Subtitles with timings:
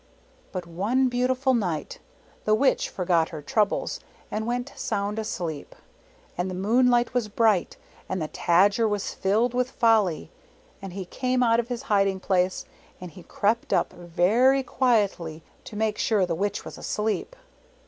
[0.51, 1.99] But one beautiful night
[2.45, 3.99] the Witch forgot her troubles,
[4.31, 5.75] and went sound asleep.
[6.35, 7.77] And the moonlight was bright
[8.09, 10.31] and the Tajer was filled with folly,
[10.81, 12.65] and he came out of his hiding place,
[12.99, 17.35] and he crept up very quietly to make sure that the Witch was asleep.